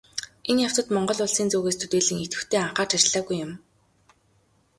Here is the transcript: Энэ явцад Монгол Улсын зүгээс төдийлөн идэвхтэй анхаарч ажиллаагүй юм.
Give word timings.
Энэ 0.49 0.59
явцад 0.67 0.85
Монгол 0.95 1.19
Улсын 1.25 1.47
зүгээс 1.51 1.77
төдийлөн 1.79 2.19
идэвхтэй 2.25 2.59
анхаарч 2.61 2.91
ажиллаагүй 2.97 3.37
юм. 3.45 3.51